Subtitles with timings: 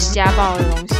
[0.00, 0.94] 瞎报的东西。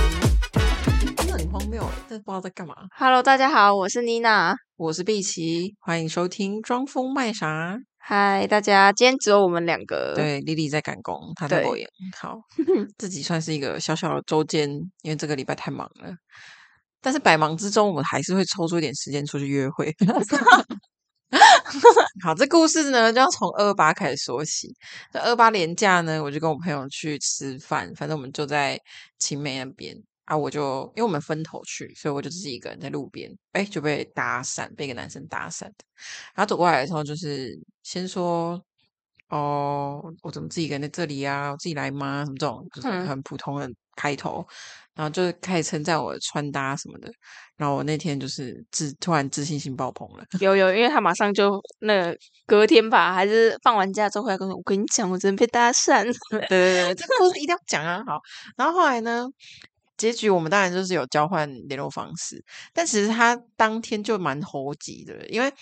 [1.16, 2.74] 真的很荒谬哎，但是不知道在干嘛。
[2.94, 4.54] Hello，大家好，我是妮娜。
[4.76, 7.78] 我是碧琪，欢迎收听装疯卖傻。
[7.98, 11.88] 嗨，大家，今天只有我们两个。，对，丽丽在赶工，她在对播演。
[12.20, 12.40] 好，
[12.98, 14.68] 自己算是一个小小的周间，
[15.00, 16.12] 因为这个礼拜太忙了。
[17.00, 19.90] 但是百忙之中，我们还是会抽出一点时间出去约会。
[22.22, 24.74] 好，这故事呢就要从二八开始说起。
[25.12, 28.78] 这二八连假呢，我就跟我朋友去吃饭，反正我们就在
[29.18, 30.36] 青梅那边啊。
[30.36, 35.62] 我就因为我们分头去，所以我就自己一个人在路边，哎，就被搭讪，被一个男生搭讪。
[36.34, 38.62] 然后走过来的时候，就是先说。
[39.30, 41.50] 哦，我怎么自己一个人在这里啊？
[41.50, 42.24] 我自己来吗？
[42.24, 44.46] 什么这种就是嗯很普通的开头，
[44.94, 47.10] 然后就是开始称赞我的穿搭什么的。
[47.56, 52.12] 然后我那天就是自突然自信心爆棚了，有有，因为他马上就那
[52.46, 56.02] 隔天吧，还是放完假之后回来跟我说：“我跟你讲，我真的被搭讪。
[56.30, 58.02] 对对对，这个故事一定要讲啊！
[58.06, 58.18] 好，
[58.56, 59.26] 然后后来呢，
[59.98, 65.52] 结局我们当然就是有交换联络方式，但其实他当天就蛮猴急的，因为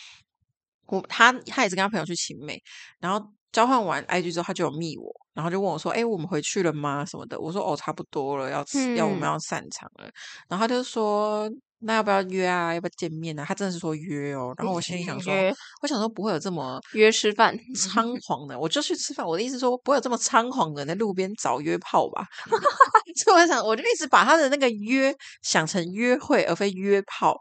[0.89, 2.61] 我他他也是跟他朋友去晴美，
[3.00, 7.39] 然后交换完 IG 之后，他就有密我，然后就问我说：“哎，我们回去了吗？”什么的。
[7.39, 10.11] 我说：“哦，差不多了，要吃要我们嗯要散场了。”
[10.48, 11.48] 然后他就说。
[11.81, 12.75] 那要不要约啊？
[12.75, 13.44] 要不要见面啊？
[13.47, 14.53] 他真的是说约哦。
[14.59, 19.25] 然后我心里想 说，约我想说不会有这么约吃饭，猖 狂的，我就去吃饭。
[19.25, 22.27] 我的意思是说，不会有这么猖狂的人在路边找约炮吧？
[23.25, 27.39] 所以我想，我就一直把他的那个约想成约会，而非约炮。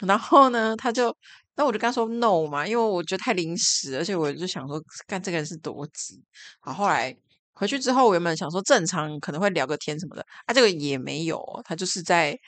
[0.00, 1.16] 然后呢，他就，
[1.54, 6.22] 那我就跟他说 no 嘛，因为我觉得太临时，而且我就想说，干这个人是多急。
[6.60, 7.14] 好，后来
[7.52, 12.38] 回去之后，我原本想说正常可能会聊个天什么的，啊，这个也没有哦，他就是在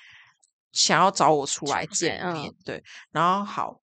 [0.72, 3.80] 想要找我出来见嗯面，对，然后好，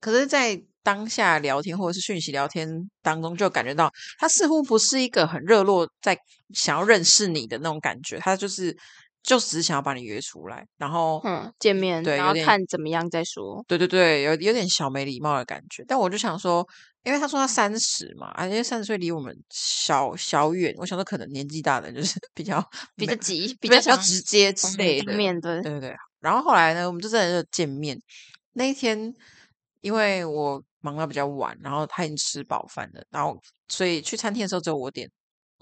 [0.00, 2.68] 可是，在当下聊天或者是讯息聊天
[3.00, 6.14] 当中，就感觉到他似乎不是一个很热络，在
[6.52, 8.76] 想要认识你的那种感觉，他就是
[9.24, 13.64] 就只是想要把你约出来，然后嗯，见面，然后看怎么样再说。
[13.66, 15.82] 对对对，有有点小没礼貌的感觉。
[15.88, 16.64] 但我就想说，
[17.04, 22.62] 因为他说他三十嘛，而且三十岁离我们小小远，我想说可能年纪大的人就是比较
[22.96, 25.14] 比较急，比较比较直接之嗯类的。
[25.14, 25.96] 面对，对对对。
[26.20, 27.98] 然后后来呢，我们就真的就见面。
[28.52, 29.14] 那一天，
[29.80, 35.10] 因为我忙到比较晚，然后他已经吃饱饭了，然后所以去餐厅的时候只有我点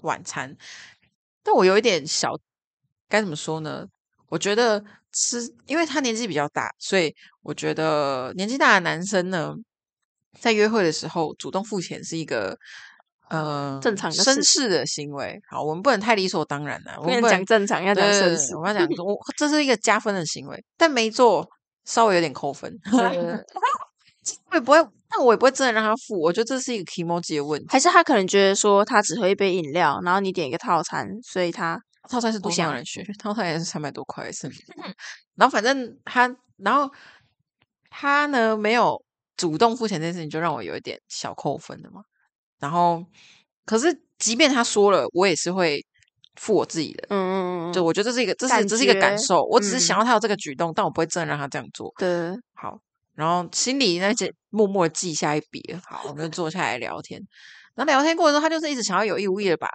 [0.01, 0.53] 晚餐。
[1.41, 2.37] 但我有一点小，
[3.13, 3.85] 该怎么说呢？
[4.27, 7.13] 我觉得吃，因为他年纪比较大，所以
[7.43, 9.53] 我觉得年纪大的男生呢，
[10.39, 12.57] 在约会的时候主动付钱是一个。
[13.29, 18.49] 呃，正常的事绅士的行为，好，我们不能太理所当然了，我们不能讲正常，要讲绅士。
[18.49, 21.47] 对我要讲说，我这是一个加分的行为，但没做
[21.85, 22.71] 稍微有点扣分。
[24.51, 24.77] 我也不会，
[25.09, 26.19] 但我也不会真的让他付。
[26.21, 27.65] 我觉得这是一个 emoji 的问题。
[27.69, 33.03] 还是他可能觉得说他只喝一杯饮料，然后你点一个套餐，所以他套餐是多少人去？
[33.17, 34.49] 套餐也是三百多块，是。
[35.35, 36.91] 然后反正他，然后
[37.89, 39.03] 他呢没有
[39.37, 42.01] 主动付钱这件事情，就让我有一点小扣分的嘛。
[42.59, 43.05] 然后，
[43.65, 45.85] 可是即便他说了，我也是会
[46.35, 47.07] 付我自己的。
[47.09, 49.43] 嗯嗯嗯嗯，就我觉得这是一个，这是这是一个感受。
[49.43, 51.93] 我只是嗯想要他有这个举动，但我不会真的让他这样做。
[51.97, 52.79] 对，好，
[53.15, 55.61] 然后心里那些默默地记下一笔。
[55.85, 57.21] 好，我们就坐下来聊天。
[57.75, 59.67] 然后聊天过程中，他就是一直想要有意无意的把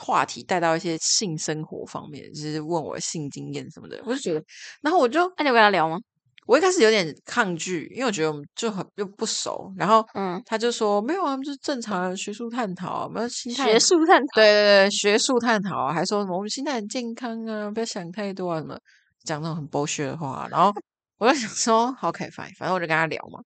[0.00, 4.00] 话题带到一些性生活方面，就是问我性经验什么的。
[4.04, 4.44] 我就觉得，
[4.80, 5.98] 然后我就那你有跟他聊吗？
[6.44, 9.72] 我一开始有点抗拒，因为我觉得我们就很又不熟。
[9.76, 18.76] 然后嗯，他就说没有啊，就是正常的学术探讨啊，我们心态学术探讨，对对对，学术探讨啊，还说什么我们心态很健康啊，不要想太多啊，什么
[19.22, 20.48] 讲那种很剥削的话。
[20.50, 20.72] 然后
[21.18, 23.38] 我就想说，OK fine，反正我就跟他聊嘛。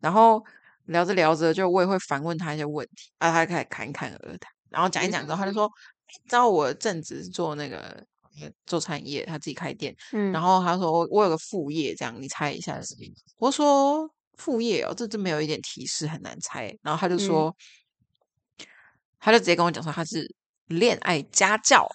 [0.00, 0.42] 然后
[0.88, 5.68] 聊着聊着，就我也会反问他一些问题，啊，他就开始侃侃而谈，然后讲一讲之后，他就说，
[6.26, 7.78] 知道我正职是做那个
[8.40, 13.06] 呃做餐饮业，他自己开店，嗯，然后他说我我有个副业，这样你猜一下是什么？
[13.38, 16.74] 我说副业哦，这这没有一点提示，很难猜。
[16.82, 17.18] 然后他就嗯。
[17.18, 17.54] 说，
[19.20, 20.26] 他就直接跟我讲说他是
[20.66, 21.88] 恋爱家教，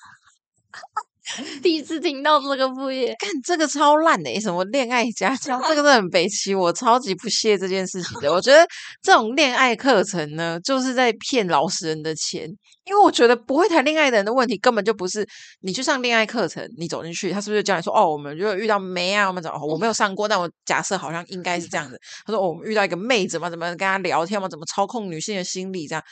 [1.63, 8.31] 第一次听到这个副业，看这个超烂的、什么恋爱家教，这个真的很北齐，我超级不屑这件事情的。
[8.31, 8.67] 我觉得
[9.01, 12.49] 这种恋爱课程呢，就是在骗老实人的钱。
[12.85, 15.25] 因为我觉得不会谈恋爱的人的问题，根本就不是
[15.61, 19.57] 你去上恋爱课程，你走进去，他是不是就教你说哦，我们如果遇到妹啊，我们怎么？
[19.65, 21.97] 我没有上过，但我假设好像应该是这样子。
[22.25, 26.03] 他说、哦、我们遇到一个妹子嘛，怎么跟她聊天嘛，怎么操控女性的心理这样。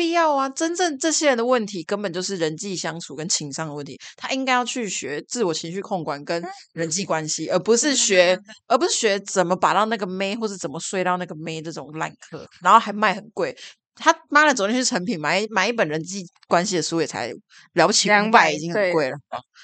[0.00, 0.48] 必要啊！
[0.48, 6.42] 真正这些人的问题根本就是人际相处跟情商的问题，他应该要去学自我情绪控管跟
[6.72, 13.54] 人际关系，而不是学，而不是学怎么把到那个妹，或是怎么睡到那个妹这种烂课，然后还卖很贵。
[13.94, 17.30] 他妈的，昨天去成品买买一本人际关系的书，也才
[17.74, 19.18] 了不起两百，已经很贵了。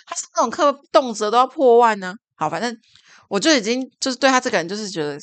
[0.06, 2.76] 他是那种课动辄都要破万呢、好，反正
[3.30, 5.18] 我就已经就是对他这个人就是觉得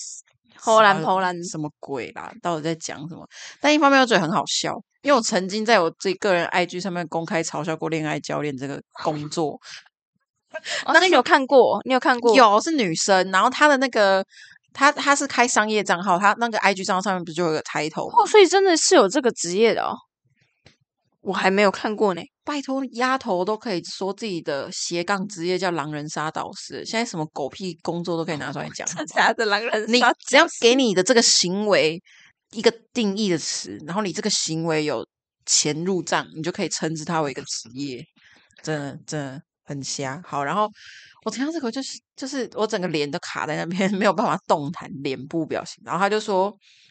[0.63, 3.27] 荷兰什么荷兰什么鬼啦，到底在讲什么？
[3.60, 9.60] 但一方面又觉得很好笑，因为我曾经在我自己个人 IG 上面公开嘲笑过恋爱教练这个工作。
[10.86, 11.81] 哦，那你有看过？
[11.83, 12.36] 你有看过？
[12.36, 14.24] 有是女生，然后她的那个
[14.71, 18.10] 她她是开商业账号，她那个 IG 账号上面不就有个 title？
[18.10, 19.94] 哦，所以真的是有这个职业的哦。
[21.23, 22.21] 我还没有看过呢。
[22.43, 28.85] 拜托，丫头都可以说自己的斜杠职业叫狼人杀导师，现在什么狗屁工作都可以拿出来讲。
[29.07, 32.01] 假的狼人你只要给你的这个行为
[32.51, 35.07] 一个定义的词，然后你这个行为有
[35.45, 38.03] 钱入账，你就可以称之它为一个职业。
[38.61, 40.21] 真的真的很瞎。
[40.25, 40.69] 好，然后
[41.25, 45.81] 我听到这个就是就是我整个脸都卡在那边， 没有办法动弹脸部表情。
[45.85, 46.47] 然后他就说：“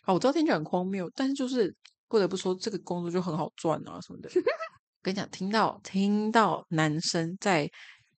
[0.06, 1.74] 哦，我知道听起来很荒谬，但是就是
[2.12, 4.28] 不得不说这个工作就很好赚啊什么的。
[5.00, 7.70] ”跟你讲，听到听到男生在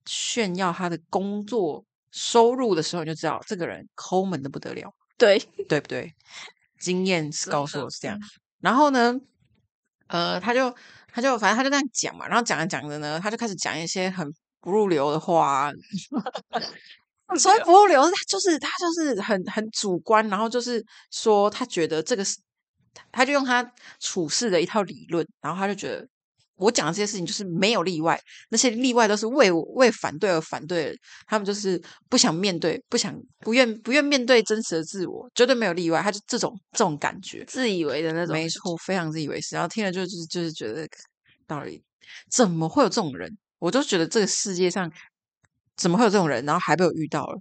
[0.05, 1.81] 炫耀他的工作
[2.11, 4.93] 收入的时候，你就知道这个人抠门的不得了。
[5.17, 5.39] 对，
[5.69, 6.13] 对不对？
[6.77, 8.19] 经验是告诉我是这样。
[8.59, 9.15] 然后呢，
[10.07, 10.75] 呃，他就
[11.07, 15.71] 他就反正他就这样讲嘛，然后讲着讲着呢，他就开始讲一些很不入流的话啊。
[17.39, 22.37] 所以不入流，他就是他就是很很主观，然后就是说他觉得这个是，
[23.11, 26.07] 他就用他处事的一套理论，然后他就觉得
[26.57, 28.19] 我讲的这些事情就是没有例外，
[28.49, 30.95] 那些例外都是为为反对而反对的，
[31.27, 38.33] 他们就是不想面对，不想不愿不愿面对真实的自我，绝对没有例外，他就这种这种感觉，自以为的那种。
[38.33, 40.87] 没错，非常自以为是，然后听了就是就是觉得
[41.45, 41.83] 到底
[42.31, 43.29] 怎么会有这种人？
[43.59, 44.91] 我都觉得这个世界上
[45.75, 46.45] 怎么会有这种人？
[46.45, 47.37] 然后还被我遇到了，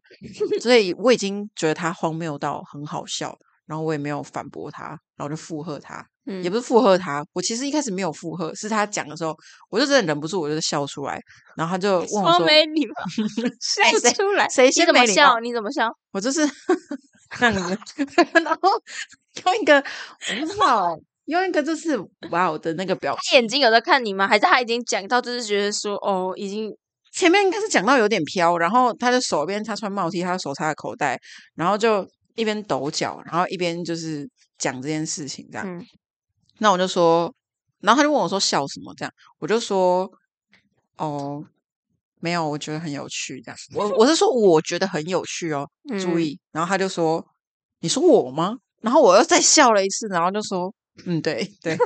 [0.61, 3.37] 所以我已经觉得他荒谬到很好笑，
[3.67, 9.35] 然后我也没有反驳他，然后就附和他，嗯也不是附和他，我其实一开始没有附和，是他讲的时候，
[9.71, 11.21] 我就真的忍不住，我就笑出来，
[11.57, 12.95] 然后他就问我超说没礼貌，
[13.61, 14.49] 笑出来。
[14.49, 15.41] 谁你怎么先没礼貌笑？
[15.41, 15.89] 你怎么笑？
[16.13, 16.47] 我就是
[17.39, 17.79] 这样子，
[18.45, 18.71] 然后
[19.45, 21.99] 用一个我不知道，用一个就是
[22.31, 23.21] 哇哦的那个表情。
[23.31, 24.29] 他眼睛有在看你吗？
[24.29, 26.71] 还是他已经讲到，就是觉得说，哦，已经
[27.13, 31.19] 前面应该是讲到有点飘，然后他的手边他穿帽 T，他的手插在口袋，
[31.55, 34.29] 然后就一边抖脚，然后一边就是
[34.59, 35.67] 讲这件事情这样。
[35.67, 35.85] 嗯
[36.59, 37.35] 那我就说，
[37.81, 40.09] 然后他就问我说笑什么这样，我就说
[40.97, 41.45] 哦
[42.21, 43.59] 没有，我觉得很有趣这样。
[43.75, 45.69] 我我是说我觉得很有趣哦，
[46.01, 46.39] 注嗯意。
[46.53, 47.27] 然后他就说
[47.81, 48.57] 你说我吗？
[48.83, 50.73] 然后我又再笑了一次，然后就说
[51.07, 51.77] 嗯对对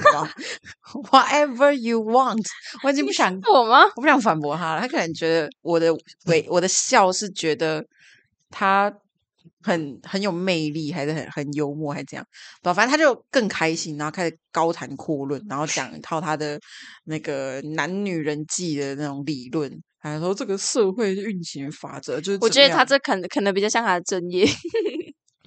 [1.10, 2.44] ，whatever you want，
[2.84, 3.84] 我已经不想我吗？
[3.96, 5.90] 我不想反驳他了，他可能觉得我的
[6.26, 7.82] 伟我的笑是觉得
[8.50, 8.92] 他
[9.62, 12.24] 很很有魅力，还是很很幽默，还是这样，
[12.62, 16.58] 不，反正他就更开心，然后开始高谈阔论，然后讲一套他的
[17.04, 24.46] 那个男女人际的那种理论，还说这个社会运行法则就是我觉得他这可能可能比较像他的正业，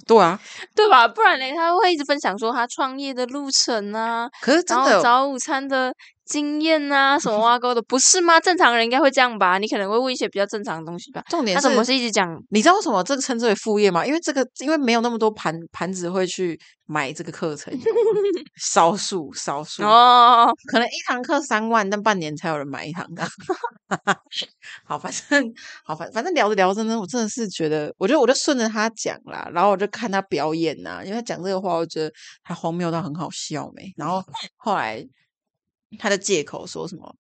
[0.06, 0.40] 对啊，
[0.76, 1.08] 对吧？
[1.08, 5.94] 不然呢，他会一直分享说他创业的路程啊，可是真的早午餐的
[6.32, 8.40] 经验啊，什么挖沟的，不是吗？
[8.40, 9.58] 正常人应该会这样吧？
[9.58, 11.22] 你可能会问一些比较正常的东西吧？
[11.30, 12.42] 重点他怎么是一直讲？
[12.50, 14.06] 你知道为什么这个称之为副业吗？
[14.06, 17.78] 因为这个因为没有那么多盘盘子会去买这个课程，
[18.56, 23.28] 少数少数 哦，可能一堂课三万，但半年才有人买一堂的。
[24.86, 32.12] 好，反正好，反反正聊着聊着呢，我真的是觉得，我就我就顺着他讲啦，然后我就看他表演呐、因为他讲这个话，我觉得
[32.44, 33.92] 他荒谬到很好笑没。
[33.98, 34.24] 然后
[34.56, 35.06] 后来
[35.98, 37.16] 他的借口说什么？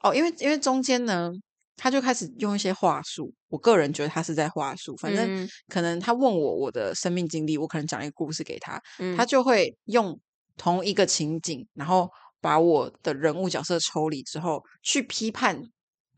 [0.00, 1.30] 哦，因为因为中间呢，
[1.76, 10.18] 他就开始用一些话术，我个人觉得他是在话术，反正嗯可能他问我我的生命经历，我可能讲一个故事给他，嗯他就会用
[10.56, 12.08] 同一个情景，然后
[12.40, 15.58] 把我的人物角色抽离之后，去批判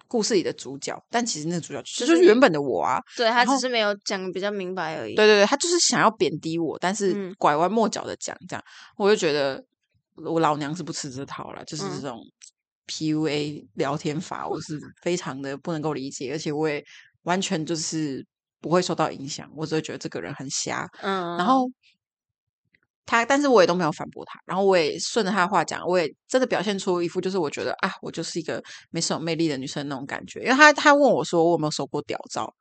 [0.08, 1.00] 故事里的主角。
[1.08, 5.14] 但其实那个主角就就是是原本的我啊，对他只是没有讲得比较明白而已。
[5.14, 8.64] 对对对，他就是想要贬低我，但是嗯拐弯抹角的讲，这样
[8.96, 9.64] 我就觉得
[10.24, 12.20] 我老娘是不吃这套了，就是嗯这种
[12.86, 16.82] PUA 聊天法，我是 非常的不能够理解，而且我也
[17.22, 18.24] 完全就是
[18.60, 21.70] 不会受到影响，我只会觉得这个人很瞎，嗯，然后
[23.04, 30.40] 他，但是我也都没有反驳他，然后我也顺着他的话讲，我也真的表现出一副就是我觉得啊，我就是一个没什么魅力的女生那种感觉。
[30.40, 32.54] 因为他他问我说我有没有收过屌照，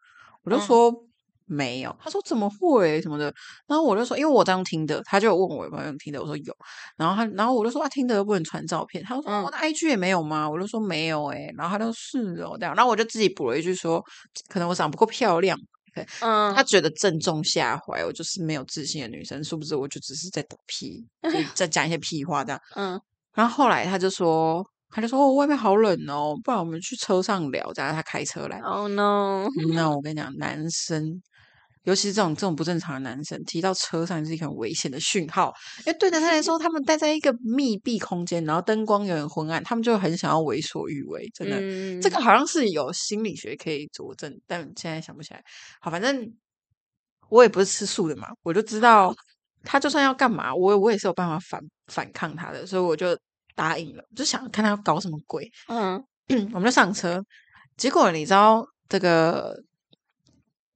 [0.43, 1.05] 我就嗯说。
[1.45, 3.25] 没有，他说怎么会什么的，
[3.67, 6.55] 然后我就说，因为我在用听的，他就有问我有没有用听的，我说有，
[6.97, 9.43] 然后他，然后我就说啊，听的又不能传照片，他说、嗯。
[9.43, 10.49] 我的 IG 也没有吗？
[10.49, 14.03] 我就说没有诶、然后他就是哦这样，然后我就自己补了一句说，
[14.49, 15.57] 可能我长不够漂亮，
[15.93, 16.05] 可以。
[16.21, 16.53] 嗯。
[16.55, 22.59] 他觉得正中下怀，我就是没有自信的女生，殊不知我就只是在打屁，就 在讲一些屁话这样。
[22.75, 22.99] 嗯。
[23.33, 27.69] 然后后来他就说，他就说哦，外面好冷哦，不然我们去车上聊。
[27.75, 31.21] 然后他开车来，，Oh no，那我跟你讲，男生，
[31.85, 35.53] 尤其是这种这种不正常的男生，提到车上是一个很危险的讯号。
[35.85, 41.29] 因为对男生来说，他们待在一个密闭空间，然后灯光有点昏暗，他们就很想要为所欲为。
[41.33, 45.43] 真的，嗯，这个好像是有心理学可以佐证，但现在想不起来。
[45.79, 46.31] 好，反正
[47.29, 49.15] 我也不是吃素的嘛，我就知道
[49.63, 53.17] 他就算要干嘛，我我也是有办法反反抗他的，所以我就
[53.55, 55.49] 答应了，就想看他要搞什么鬼。
[55.67, 56.03] 嗯
[56.53, 57.23] 我们就上车，
[57.77, 59.55] 结果你知道这个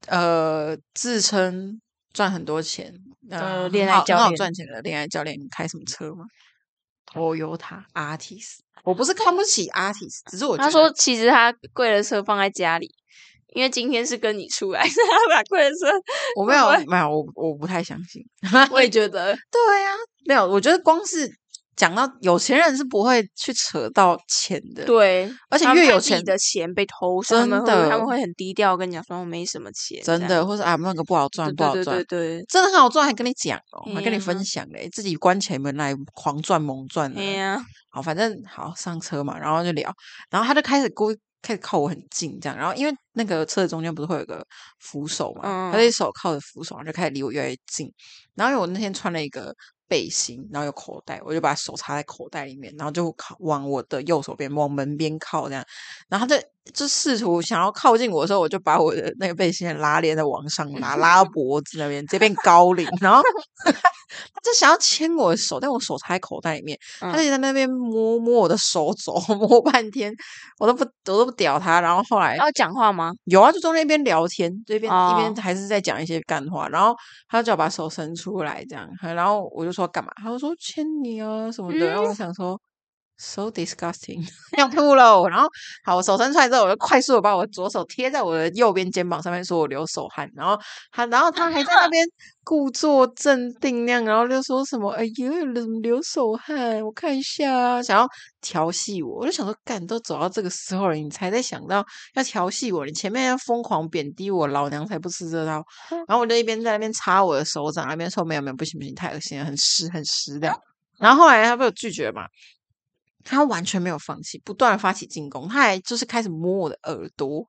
[0.07, 1.79] 呃，自称
[2.13, 2.93] 赚很多钱，
[3.29, 6.25] 呃，恋爱教练赚钱的恋爱教练，你开什么车吗
[7.11, 12.93] ？Toyota Artis，我不是看不起 Artis，只是我觉得他说其实他贵的车放在家里，
[13.53, 15.87] 因为今天是跟你出来，所以他把贵的车，
[16.35, 18.25] 我没有没有，我我不太相信。
[18.71, 19.91] 我也觉得， 对呀、
[20.25, 21.29] 没有，我觉得光是
[21.79, 37.37] 讲到有钱人是不会去扯到钱的，对，而且越有钱的钱被偷，真的他们会很低调，跟你讲说我没什么钱，真的，或者啊那个不好赚，不好赚对对对，对真的很好赚，还跟你讲哦，还跟你分享嘞，自己关起门来狂赚猛赚的对，哎。
[37.37, 39.89] 呀，好，反正好上车嘛，然后就聊，
[40.29, 44.45] 然后他就开始故意开始靠我很近这样，然后因为那个车子中间不是会有个
[44.79, 45.79] 扶手嘛，他嗯。
[45.79, 47.91] 就一手靠着扶手，然后就开始离我越来越近。
[48.35, 49.53] 然后因为我那天穿了一个
[49.87, 55.65] 背心，然后有口袋，我就把手插在口袋里面，然后就靠往我的右手边往门边靠这样，
[56.07, 63.21] 然后他就就试图想要靠近我的时候，我就把我的那个背心的拉链的往上拉，拉到脖子那边，直接变高领，然后
[64.33, 70.13] 他就想要牵我的手，但我手插在口袋里面，他就在那边摸摸我的手肘， 摸半天，
[70.57, 73.11] 我都不我都不屌他，然后后来要讲话吗？
[73.25, 75.33] 有啊，就中间一边聊天，就一边、一边哦。
[75.41, 76.95] 还是在讲一些干话，然后
[77.27, 80.11] 他就叫我把手伸出来，这样，然后我就说干嘛？
[80.15, 82.59] 他就说牵你啊什么的，然后我想说
[83.19, 84.25] so disgusting，
[84.57, 85.27] 要吐了。
[85.27, 85.47] 然后
[85.83, 90.57] 好，我手伸出来之后，我就快速的把我左手贴在我的右边肩膀上面，说我流手汗，然后
[90.91, 92.05] 他，然后他还在那边
[92.43, 96.81] 故作镇定那样，然后就说什么哎呦，怎么流手汗？
[96.83, 98.07] 我看一下啊，想要
[98.41, 101.85] 调戏我，我就想说，干都走到这个时候了，你才在想到
[102.15, 105.61] 要调戏我，你前面要疯狂贬低我，老娘才不吃这套。
[106.07, 110.51] 然后我就一边在那边擦我的手掌，那边说没有没有，不行不行，太恶心了，很湿很湿的。
[110.97, 112.23] 然后后来他被我拒绝嘛，
[113.23, 117.45] 他完全没有放弃，不断的发起进攻，他还就是开始摸我的耳朵，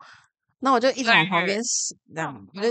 [0.61, 2.69] 那我就一直往旁边死，这样，我就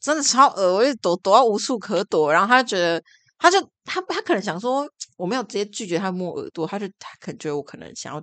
[0.00, 3.02] 真的超恶，我就躲躲到无处可躲，然后他就觉得。
[3.36, 8.22] 他就他他可能想说，我没有直接拒绝他摸耳朵，他就他可能觉得我可能想要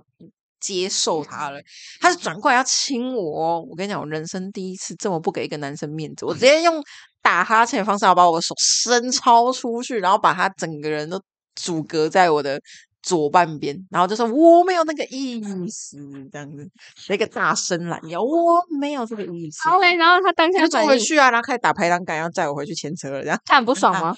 [0.58, 1.60] 接受他了，
[2.00, 3.64] 他就转过来要亲我哦。
[3.70, 6.82] 我跟你讲，我人生第一次这么不给一个男生面子，我直接用
[7.20, 11.22] 打哈欠的方式，要把我的手伸超出去，然后把他整个人都
[11.54, 12.60] 阻隔在我的
[13.02, 15.96] 左半边，然后就说我没有那个意思，
[16.30, 16.66] 这样子，
[17.08, 19.68] 那个大声拦腰，我没有这个意思。
[19.68, 24.14] 好嘞，然后他当下就回去啊，然后开始打排挡杆，要载我回去牵车了，这样他很不爽吗？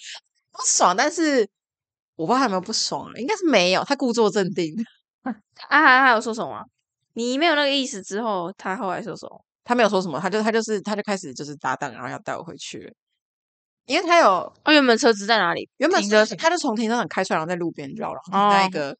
[0.52, 0.94] 不爽。
[0.96, 1.48] 但是
[2.16, 4.74] 我不知道他有没有不爽啊，应该是没有，他故作镇定。
[5.24, 5.32] 啊，
[5.82, 6.62] 他他有说什么？
[7.14, 9.44] 你没有那个意思之后，他后来说什么？
[9.64, 12.92] 他没有说什么，他就他就是他就开始就是搭档，然后要带我回去了，
[13.86, 14.28] 因为他有
[14.64, 15.68] 哦，原本车子在哪里？
[15.76, 18.96] 原本停车是他就从停车场开出来，然后在路边绕，然后停在一哦个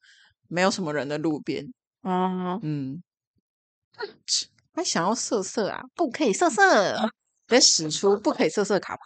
[0.47, 1.65] 没有什么人的路边，
[2.03, 3.01] 哦，嗯，
[4.73, 7.09] 还想要色色啊，不可以色色，
[7.47, 9.01] 别使出不可以色色卡牌。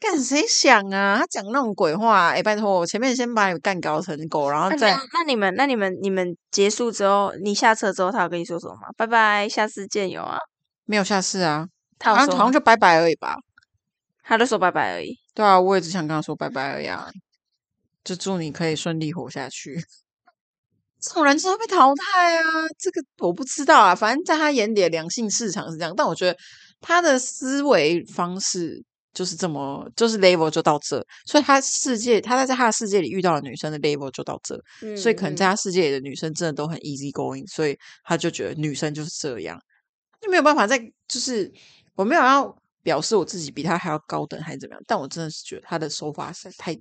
[0.00, 1.18] 干谁想啊？
[1.18, 8.88] 他讲那种鬼话，哎、拜托，我前面先把你干搞成狗，然后再那你们那你们你们结束之后，你下车之后，他有跟你说什么吗？
[8.96, 10.38] 拜拜，下次见，有啊？
[10.84, 11.66] 没有下次啊，
[11.98, 13.34] 他有说好像好像就拜拜而已吧。
[14.28, 15.18] 他就说拜拜而已。
[15.34, 17.10] 对啊，我也只想跟他说拜拜而已啊，
[18.04, 19.82] 就祝你可以顺利活下去。
[21.00, 22.42] 这种人真的会被淘汰啊！
[22.78, 26.36] 这个我不知道啊，反正在他眼里的良性市场是这样，但我觉得
[26.80, 34.60] 他的思维方式就是这么，就是 level 就到这，所以他世界他在他的世界里遇到的女生的 level 就到这，
[34.96, 39.58] 所以可能在嗯他世界里的女生真的都很 easy going，所以他就觉得女生就是这样，
[40.20, 41.50] 就没有办法再就是
[41.94, 46.78] 我没有要表示我自己比他还要高等还是怎么样，但我真的是觉得他的手法实在太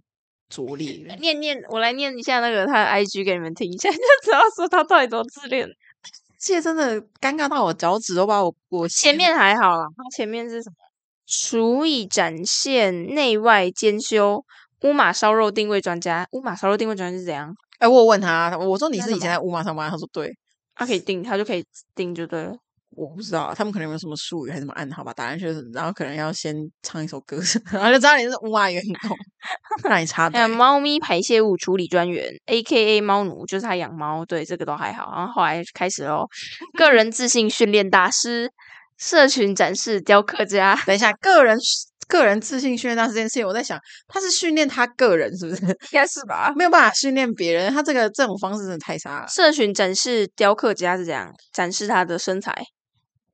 [0.49, 1.15] 拙劣 了。
[1.17, 5.67] 念念，我来念一下那个他的 IG 给你们听一下， 就知道说他到底多自恋。
[6.39, 10.75] 这些真的尴尬到我脚趾都把我我前面还好啦，他前面是什么？
[11.25, 14.45] 厨艺展现内外兼修，
[14.83, 16.27] 乌马烧肉定位专家。
[16.31, 17.53] 乌马烧肉定位专家是怎样？
[17.79, 20.31] 哎、我问他，我说你是以前在乌马上班，他说对，
[20.75, 22.55] 他可以定，他就可以定就对了。
[22.97, 25.13] 我不知道，他们可能有没有什么术语还是什么暗号吧？
[25.13, 27.37] 打进去，然后可能要先唱一首歌，
[27.71, 29.15] 然后就知道你是乌马员工，
[29.87, 30.55] 让你插队还有。
[30.55, 35.13] 猫咪排泄物处理专员，A K A 猫奴，就是他养猫，对这个都还好。
[35.15, 36.25] 然后后来开始喽，
[36.75, 38.51] 个人自信训练大师，
[38.97, 41.55] 社群展示雕刻家，等一下，个人
[42.07, 45.63] 个人自信训练大师这件事情，我在想，他是训练他个人是不是？
[45.67, 46.51] 应该是吧？
[46.57, 49.27] 没有办法训练别人，他这个这种方式真的太差了。
[49.27, 52.55] 社群展示雕刻家是这样展示他的身材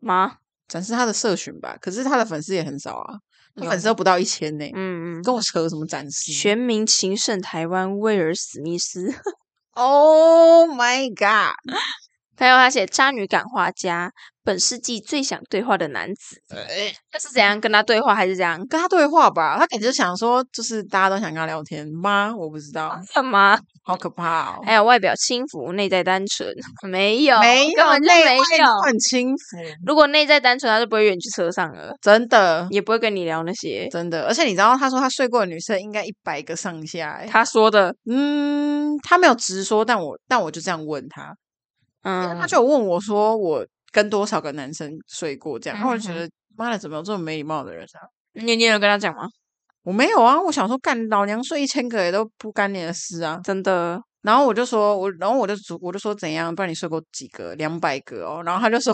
[0.04, 0.38] 吗？
[0.68, 3.20] 展示他的社群吧，可是他的粉丝也很少啊，
[3.56, 4.66] 他粉丝都不到一千呢。
[4.74, 5.24] 嗯嗯。
[5.24, 6.32] 跟我扯什么展示？
[6.32, 9.14] 全民情圣台湾威尔史密斯
[9.74, 11.56] ，Oh my god！
[12.36, 14.12] 还有他写渣女感画家，
[14.44, 16.42] 本世纪最想对话的男子，
[17.12, 22.34] 他是怎样跟他对话，还是怎样跟他对话吧，他感觉想说，就是大家都想跟他聊天吗？
[22.36, 23.58] 我不知道，干嘛？
[23.86, 24.62] 好可怕哦！
[24.66, 26.50] 还有外表轻浮，内在单纯，
[26.90, 28.66] 没有，没有，根本就没有。
[28.86, 33.90] 很轻浮，如果内在单纯，他就不会约你去车上了，真的，也不会跟你聊那些。
[33.90, 34.26] 真的。
[34.26, 37.28] 而且你知道，他说他睡过的女生应该一百个上下、欸。
[37.28, 41.36] 他说的，嗯，他没有直说，但我但我就这样问他，
[42.04, 48.04] 嗯，他就有问我说我跟多少个男生睡过这样，然后我就觉嗯得妈的，怎么有这么没礼貌的人啊？
[48.34, 49.30] 你你有跟他讲吗？
[49.84, 53.40] 我没有啊，我想说干老娘睡一千个也都不干你的事啊。
[53.44, 57.54] 真的，然后我就说，我然后我就主我就说怎样，不然你睡过几个？
[57.56, 58.42] 两百个哦。
[58.44, 58.94] 然后他就说，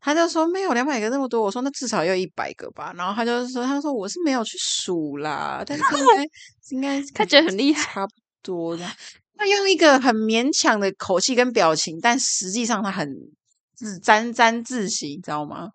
[0.00, 1.42] 他就说没有两百个那么多。
[1.42, 2.92] 我说那至少要一百个吧。
[2.96, 6.24] 然后他就说，他说我是没有去数啦，但是应该
[6.70, 8.12] 应该他觉得很厉害差不
[8.42, 8.86] 多的。
[9.36, 13.08] 他用一个很勉强的口气跟表情，但实际上他很
[13.82, 15.68] 自沾沾自喜，你知道吗？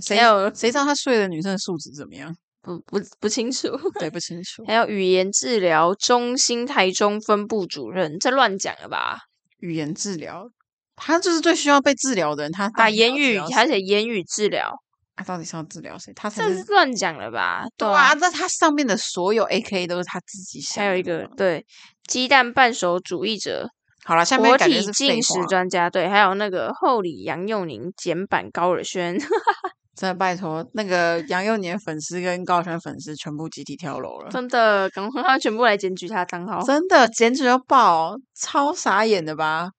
[0.00, 2.32] 谁有谁知道他睡的女生的素质怎么样？
[2.62, 3.68] 不不不清楚。
[3.98, 4.64] 对，不清楚。
[4.64, 9.18] 还有语言治疗中心台中分部主任，这乱讲了吧？
[9.58, 10.48] 语言治疗，
[10.94, 12.52] 他就是最需要被治疗的人。
[12.52, 14.72] 他打啊，言语而且言语治疗，
[15.16, 16.12] 他到底是要治疗谁？
[16.14, 17.64] 他才这是是乱讲了吧？
[17.76, 20.88] 对啊，那他上面的所有 A K 都是他自己想的。
[20.88, 21.66] 还有一个对
[22.06, 23.68] 鸡蛋半熟主义者，
[24.06, 25.34] 好了，下面体进食。
[25.48, 29.18] 专家，对，还有那个后里杨佑宁简版高尔宣，
[29.96, 39.70] 真的拜托，那个杨佑年粉丝跟高轩粉丝全部集体跳楼了，真的，赶快他全部来检举他账号，真的简直要爆，超傻眼的吧？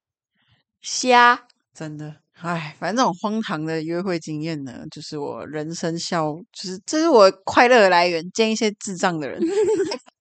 [0.82, 1.46] 瞎。
[1.74, 9.40] 真的，唉，反正这种荒唐的约会经验呢，就是我人生笑，就是这是我快乐的来源，见一些智障的人。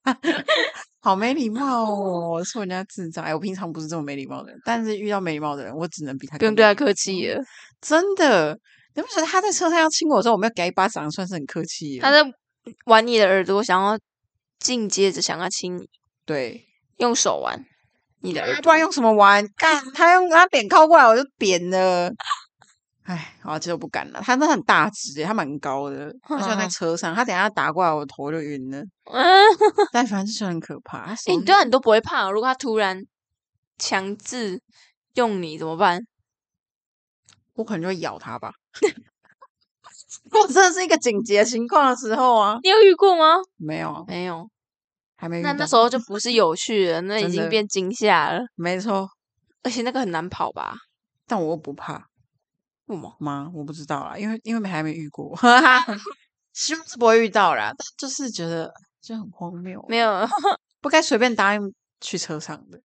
[1.06, 2.42] 好没礼貌哦！
[2.42, 7.40] 说人家智障，哎，我平常不是这么没礼貌的人，但是遇到没礼貌的人，我只能比他不用对他客气了，
[7.80, 8.58] 真的，
[8.96, 12.00] 你不觉得他在车上要亲我的时候，我没有给他一巴掌，算是很客气？
[12.00, 12.28] 他在
[12.86, 13.96] 玩你的耳朵，想要
[14.58, 15.88] 进阶着想要亲你，
[16.24, 16.66] 对，
[16.96, 17.64] 用手玩
[18.22, 18.62] 你的耳朵。
[18.62, 19.48] 不然用什么玩？
[19.56, 22.10] 干，他用他脸靠过来，我就扁了。
[23.06, 24.20] 唉，好，这就不敢了。
[24.20, 28.80] 他那很大只耶，他蛮高的，他就在车上，他等下打过来，我头就晕了。
[29.12, 29.24] 嗯，
[29.92, 31.14] 但反正就是很可怕。
[31.26, 33.00] 你对啊，你都不会怕哦，如果他突然
[33.78, 34.60] 强制
[35.14, 36.00] 用你怎么办？
[37.54, 38.52] 我可能就会咬他吧。
[40.32, 43.36] 我真的是一个紧急的情况的时候啊，你有遇过吗？
[43.56, 44.48] 没有，没有，
[45.16, 45.52] 还没遇到。
[45.52, 49.08] 那那时候就不是有趣了，那已经变惊吓了，没错，
[49.62, 50.74] 而且那个很难跑吧？
[51.28, 52.08] 但我又不怕
[52.86, 53.16] 为什么？
[53.20, 53.50] 吗？
[53.54, 55.96] 我不知道啦，因为因为还没遇过，哈哈。
[56.52, 58.72] 希望是不会遇到啦，但就是觉得
[59.02, 60.26] 就很荒谬，没有，
[60.80, 62.80] 不该随便答应去车上的。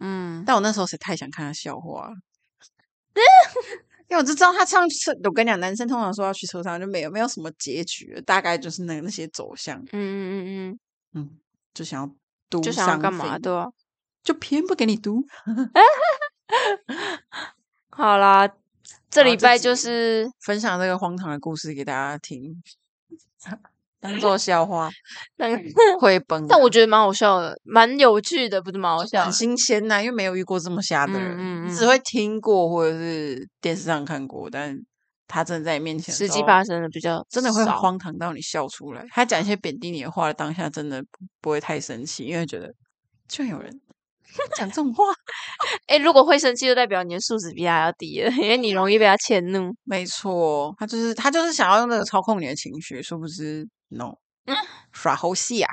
[0.00, 2.14] 嗯，但我那时候实在太想看他笑话了，
[4.10, 5.12] 因为我就知道他上车。
[5.22, 10.80] 我跟你讲，男生通常说要去车上就没有没有什么结局，大概就是那那些走向，嗯嗯嗯嗯
[11.14, 11.30] 嗯，
[11.72, 12.06] 就想要
[12.50, 13.68] 读嗯，就想要干嘛吧？
[14.24, 15.24] 就偏不给你读。
[17.90, 18.48] 好啦，
[19.12, 22.62] 这礼拜就是分享这个荒唐的故事给大家听，
[24.00, 24.90] 当做 笑话，
[25.36, 25.58] 那个，
[26.00, 26.46] 会崩。
[26.48, 29.32] 但我觉得蛮好笑的，蛮有趣的，不是蛮好笑很。
[29.32, 34.74] 新鲜呐、因为没有遇过这么瞎的人，嗯嗯嗯只会听过或者是电视上看过，但
[35.28, 39.06] 他真的在你面前实际发生的比较真的会少荒唐到你笑出来。
[39.10, 41.08] 他讲一些贬低你的话的当下，真的不
[41.42, 42.72] 不会太生气，因为觉得
[43.28, 43.78] 居然有人
[44.56, 45.04] 讲这种话。
[45.86, 49.72] 哎、如果会生气，就代表你的素质比他要低了， 因为你容易被他迁怒。
[49.84, 54.14] 没错，他就是他就是想要用那个操控你的情绪，殊不知 no
[54.92, 55.70] 耍猴戏啊。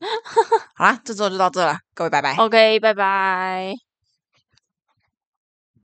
[0.74, 2.34] 好啦，这周就到这了，各位拜拜。
[2.36, 3.89] OK，拜拜。